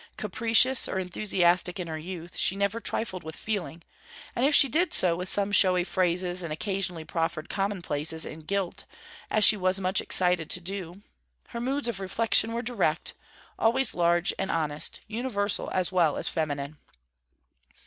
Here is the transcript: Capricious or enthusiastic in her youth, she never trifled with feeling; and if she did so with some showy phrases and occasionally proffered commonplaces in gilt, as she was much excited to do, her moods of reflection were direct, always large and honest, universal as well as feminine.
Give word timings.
Capricious 0.17 0.87
or 0.87 0.97
enthusiastic 0.97 1.79
in 1.79 1.87
her 1.87 1.95
youth, 1.99 2.35
she 2.35 2.55
never 2.55 2.79
trifled 2.79 3.23
with 3.23 3.35
feeling; 3.35 3.83
and 4.35 4.43
if 4.43 4.55
she 4.55 4.67
did 4.67 4.95
so 4.95 5.15
with 5.15 5.29
some 5.29 5.51
showy 5.51 5.83
phrases 5.83 6.41
and 6.41 6.51
occasionally 6.51 7.05
proffered 7.05 7.49
commonplaces 7.49 8.25
in 8.25 8.39
gilt, 8.39 8.85
as 9.29 9.45
she 9.45 9.55
was 9.55 9.79
much 9.79 10.01
excited 10.01 10.49
to 10.49 10.59
do, 10.59 11.03
her 11.49 11.61
moods 11.61 11.87
of 11.87 11.99
reflection 11.99 12.51
were 12.51 12.63
direct, 12.63 13.13
always 13.59 13.93
large 13.93 14.33
and 14.39 14.49
honest, 14.49 15.01
universal 15.05 15.69
as 15.69 15.91
well 15.91 16.17
as 16.17 16.27
feminine. 16.27 16.79